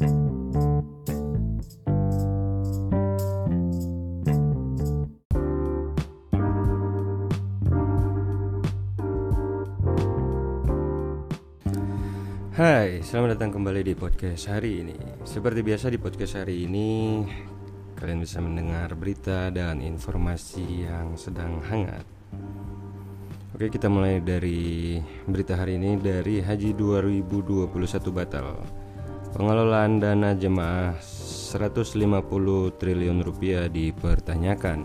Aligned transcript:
Hai, 0.00 0.08
selamat 13.04 13.36
datang 13.36 13.52
kembali 13.52 13.84
di 13.84 13.92
podcast 13.92 14.48
hari 14.48 14.80
ini. 14.80 14.96
Seperti 15.28 15.60
biasa 15.60 15.92
di 15.92 16.00
podcast 16.00 16.40
hari 16.40 16.64
ini, 16.64 17.20
kalian 18.00 18.24
bisa 18.24 18.40
mendengar 18.40 18.96
berita 18.96 19.52
dan 19.52 19.84
informasi 19.84 20.88
yang 20.88 21.20
sedang 21.20 21.60
hangat. 21.68 22.08
Oke, 23.52 23.68
kita 23.68 23.92
mulai 23.92 24.24
dari 24.24 24.96
berita 25.28 25.60
hari 25.60 25.76
ini 25.76 26.00
dari 26.00 26.40
Haji 26.40 26.72
2021 26.72 27.68
batal. 28.08 28.80
Pengelolaan 29.30 30.02
dana 30.02 30.34
jemaah 30.34 30.98
150 30.98 32.02
triliun 32.74 33.22
rupiah 33.22 33.70
dipertanyakan. 33.70 34.82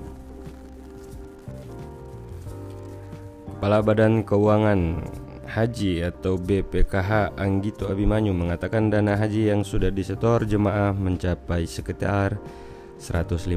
Kepala 3.57 3.81
Badan 3.81 4.21
Keuangan 4.21 5.01
Haji 5.49 6.05
atau 6.05 6.37
BPKH 6.37 7.33
Anggito 7.41 7.89
Abimanyu 7.89 8.37
mengatakan 8.37 8.93
dana 8.93 9.17
haji 9.17 9.49
yang 9.49 9.65
sudah 9.65 9.89
disetor 9.89 10.45
jemaah 10.45 10.93
mencapai 10.93 11.65
sekitar 11.65 12.37
150 13.01 13.49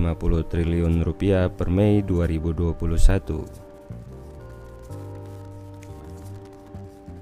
triliun 0.49 1.05
rupiah 1.05 1.53
per 1.53 1.69
Mei 1.69 2.01
2021. 2.01 3.68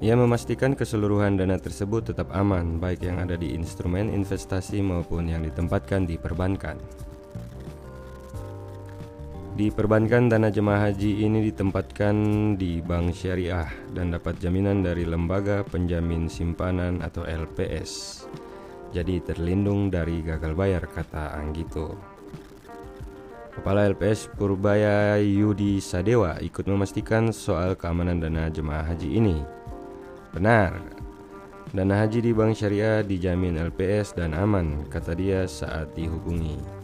Ia 0.07 0.15
memastikan 0.15 0.79
keseluruhan 0.79 1.35
dana 1.35 1.59
tersebut 1.59 2.15
tetap 2.15 2.31
aman, 2.31 2.79
baik 2.79 3.03
yang 3.03 3.19
ada 3.19 3.35
di 3.35 3.59
instrumen 3.59 4.07
investasi 4.15 4.79
maupun 4.79 5.27
yang 5.27 5.43
ditempatkan 5.43 6.07
di 6.07 6.15
perbankan. 6.15 6.79
Di 9.59 9.67
perbankan 9.75 10.31
dana 10.31 10.47
jemaah 10.47 10.95
haji 10.95 11.27
ini 11.27 11.51
ditempatkan 11.51 12.15
di 12.55 12.79
bank 12.87 13.19
syariah 13.19 13.67
dan 13.99 14.15
dapat 14.15 14.39
jaminan 14.39 14.87
dari 14.87 15.03
lembaga 15.03 15.67
penjamin 15.67 16.31
simpanan 16.31 17.03
atau 17.03 17.27
LPS. 17.27 18.23
Jadi 18.95 19.19
terlindung 19.27 19.91
dari 19.91 20.23
gagal 20.23 20.55
bayar 20.55 20.87
kata 20.87 21.35
Anggito. 21.35 21.99
Kepala 23.59 23.91
LPS 23.91 24.31
Purbaya 24.39 25.19
Yudi 25.19 25.83
Sadewa 25.83 26.39
ikut 26.39 26.63
memastikan 26.71 27.35
soal 27.35 27.75
keamanan 27.75 28.23
dana 28.23 28.47
jemaah 28.47 28.87
haji 28.87 29.11
ini. 29.11 29.66
Benar, 30.37 30.77
dana 31.73 32.05
haji 32.05 32.21
di 32.21 32.37
bank 32.37 32.53
syariah 32.61 33.01
dijamin 33.01 33.57
LPS 33.57 34.13
dan 34.13 34.37
aman, 34.37 34.85
kata 34.93 35.17
dia 35.17 35.49
saat 35.49 35.97
dihubungi. 35.97 36.77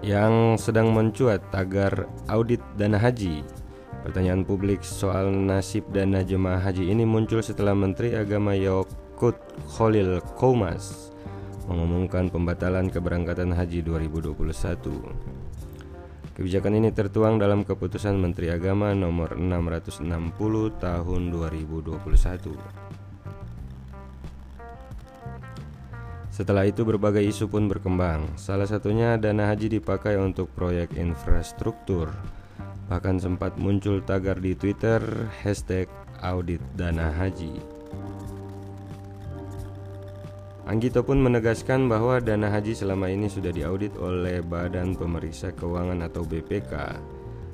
yang 0.00 0.56
sedang 0.56 0.96
mencuat 0.96 1.44
tagar 1.52 2.08
audit 2.32 2.60
dana 2.80 2.96
haji. 2.96 3.44
Pertanyaan 4.00 4.48
publik 4.48 4.80
soal 4.80 5.28
nasib 5.28 5.84
dana 5.92 6.24
jemaah 6.24 6.56
haji 6.56 6.88
ini 6.88 7.04
muncul 7.04 7.44
setelah 7.44 7.76
Menteri 7.76 8.16
Agama 8.16 8.56
Yokut 8.56 9.36
Khalil 9.76 10.24
Koumas 10.40 11.12
mengumumkan 11.68 12.32
pembatalan 12.32 12.88
keberangkatan 12.88 13.52
haji 13.52 13.84
2021. 13.84 15.59
Kebijakan 16.40 16.80
ini 16.80 16.88
tertuang 16.88 17.36
dalam 17.36 17.68
keputusan 17.68 18.16
Menteri 18.16 18.48
Agama 18.48 18.96
nomor 18.96 19.36
660 19.36 20.00
tahun 20.80 21.22
2021. 21.36 22.56
Setelah 26.32 26.64
itu 26.64 26.80
berbagai 26.88 27.20
isu 27.20 27.44
pun 27.44 27.68
berkembang. 27.68 28.24
Salah 28.40 28.64
satunya 28.64 29.20
dana 29.20 29.52
haji 29.52 29.84
dipakai 29.84 30.16
untuk 30.16 30.48
proyek 30.56 30.96
infrastruktur. 30.96 32.08
Bahkan 32.88 33.20
sempat 33.20 33.60
muncul 33.60 34.00
tagar 34.00 34.40
di 34.40 34.56
Twitter 34.56 35.28
hashtag 35.44 35.92
haji. 36.24 37.79
Anggito 40.68 41.00
pun 41.00 41.20
menegaskan 41.20 41.88
bahwa 41.88 42.20
dana 42.20 42.52
haji 42.52 42.76
selama 42.76 43.08
ini 43.08 43.32
sudah 43.32 43.52
diaudit 43.54 43.96
oleh 43.96 44.44
Badan 44.44 44.96
Pemeriksa 44.98 45.52
Keuangan 45.56 46.04
atau 46.04 46.26
BPK 46.26 46.72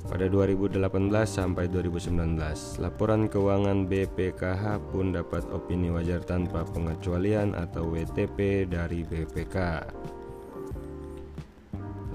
pada 0.07 0.23
2018 0.31 0.79
sampai 1.27 1.67
2019, 1.67 2.79
laporan 2.79 3.27
keuangan 3.27 3.91
BPKH 3.91 4.79
pun 4.87 5.11
dapat 5.11 5.43
opini 5.51 5.91
wajar 5.91 6.23
tanpa 6.23 6.63
pengecualian 6.63 7.51
atau 7.51 7.91
WTP 7.91 8.71
dari 8.71 9.03
BPK. 9.03 9.83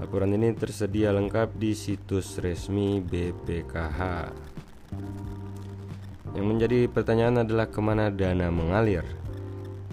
Laporan 0.01 0.33
ini 0.33 0.57
tersedia 0.57 1.13
lengkap 1.13 1.53
di 1.53 1.77
situs 1.77 2.41
resmi 2.41 2.97
BPKH. 2.97 4.01
Yang 6.33 6.45
menjadi 6.49 6.79
pertanyaan 6.89 7.45
adalah 7.45 7.69
ke 7.69 7.77
mana 7.77 8.09
dana 8.09 8.49
mengalir. 8.49 9.22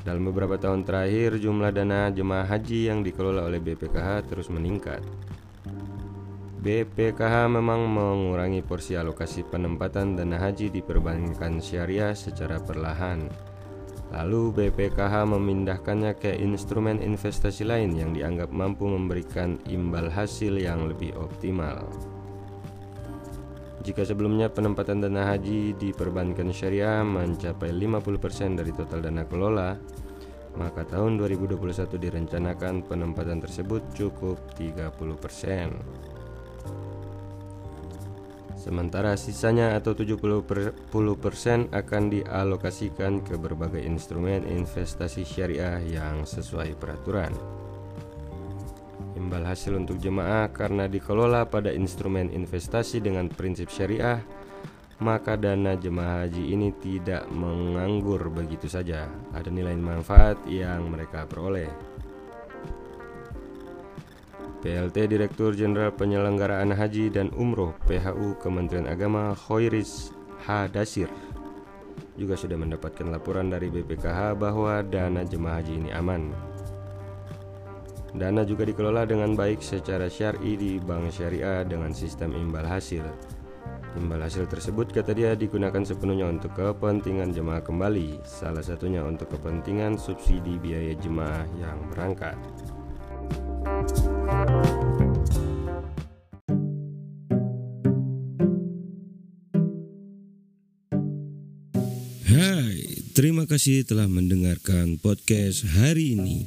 Dalam 0.00 0.25
beberapa 0.33 0.56
tahun 0.56 0.88
terakhir, 0.88 1.37
jumlah 1.37 1.77
dana 1.77 2.09
jemaah 2.09 2.49
haji 2.49 2.88
yang 2.88 3.05
dikelola 3.05 3.44
oleh 3.44 3.61
BPKH 3.61 4.33
terus 4.33 4.49
meningkat. 4.49 5.05
BPKH 6.61 7.49
memang 7.49 7.88
mengurangi 7.88 8.61
porsi 8.65 8.97
alokasi 8.97 9.44
penempatan 9.49 10.16
dana 10.16 10.41
haji 10.41 10.72
di 10.72 10.81
perbankan 10.81 11.61
syariah 11.61 12.16
secara 12.16 12.61
perlahan. 12.61 13.28
Lalu 14.11 14.69
BPKH 14.69 15.25
memindahkannya 15.25 16.19
ke 16.19 16.34
instrumen 16.37 16.99
investasi 16.99 17.62
lain 17.62 17.94
yang 17.94 18.11
dianggap 18.11 18.50
mampu 18.50 18.88
memberikan 18.88 19.61
imbal 19.71 20.11
hasil 20.11 20.59
yang 20.59 20.84
lebih 20.84 21.15
optimal. 21.15 21.87
Jika 23.80 24.04
sebelumnya 24.04 24.52
penempatan 24.52 25.00
dana 25.00 25.24
haji 25.24 25.72
di 25.72 25.88
perbankan 25.96 26.52
syariah 26.52 27.00
mencapai 27.00 27.72
50% 27.72 28.60
dari 28.60 28.76
total 28.76 29.00
dana 29.00 29.24
kelola, 29.24 29.72
maka 30.60 30.84
tahun 30.84 31.16
2021 31.16 31.96
direncanakan 31.96 32.84
penempatan 32.84 33.40
tersebut 33.40 33.80
cukup 33.96 34.36
30%. 34.60 36.20
Sementara 38.60 39.16
sisanya 39.16 39.72
atau 39.72 39.96
70% 39.96 40.52
akan 41.72 42.02
dialokasikan 42.12 43.24
ke 43.24 43.40
berbagai 43.40 43.80
instrumen 43.80 44.44
investasi 44.44 45.24
syariah 45.24 45.80
yang 45.80 46.28
sesuai 46.28 46.76
peraturan. 46.76 47.59
Imbal 49.20 49.44
hasil 49.44 49.76
untuk 49.76 50.00
jemaah 50.00 50.48
karena 50.48 50.88
dikelola 50.88 51.44
pada 51.44 51.69
instrumen 51.69 52.32
investasi 52.32 53.04
dengan 53.04 53.28
prinsip 53.28 53.69
syariah, 53.69 54.25
maka 55.04 55.36
dana 55.36 55.76
jemaah 55.76 56.25
haji 56.25 56.56
ini 56.56 56.72
tidak 56.81 57.28
menganggur 57.28 58.32
begitu 58.32 58.64
saja. 58.64 59.12
Ada 59.36 59.53
nilai 59.53 59.76
manfaat 59.76 60.41
yang 60.48 60.88
mereka 60.88 61.28
peroleh. 61.28 61.69
PLT 64.64 64.97
Direktur 65.08 65.52
Jenderal 65.52 65.92
Penyelenggaraan 65.92 66.72
Haji 66.72 67.12
dan 67.12 67.32
Umroh 67.32 67.76
PHU 67.88 68.41
Kementerian 68.41 68.88
Agama 68.88 69.32
Khoiris 69.32 70.12
Hadasir 70.44 71.08
juga 72.20 72.37
sudah 72.37 72.60
mendapatkan 72.60 73.08
laporan 73.08 73.48
dari 73.48 73.72
BPKH 73.72 74.37
bahwa 74.37 74.84
dana 74.84 75.25
jemaah 75.25 75.64
haji 75.64 75.72
ini 75.81 75.91
aman. 75.97 76.50
Dana 78.10 78.43
juga 78.43 78.66
dikelola 78.66 79.06
dengan 79.06 79.38
baik 79.38 79.62
secara 79.62 80.10
syar'i 80.10 80.59
di 80.59 80.82
bank 80.82 81.15
syariah 81.15 81.62
dengan 81.62 81.94
sistem 81.94 82.34
imbal 82.34 82.66
hasil. 82.66 83.06
Imbal 83.94 84.26
hasil 84.26 84.50
tersebut 84.50 84.91
kata 84.91 85.15
dia 85.15 85.38
digunakan 85.38 85.82
sepenuhnya 85.82 86.26
untuk 86.26 86.50
kepentingan 86.59 87.31
jemaah 87.31 87.62
kembali, 87.62 88.22
salah 88.26 88.62
satunya 88.66 89.03
untuk 89.06 89.31
kepentingan 89.31 89.94
subsidi 89.94 90.58
biaya 90.58 90.94
jemaah 90.99 91.46
yang 91.58 91.79
berangkat. 91.94 92.34
Hai, 102.26 102.79
terima 103.14 103.46
kasih 103.46 103.87
telah 103.87 104.11
mendengarkan 104.11 104.99
podcast 104.99 105.62
hari 105.79 106.19
ini. 106.19 106.46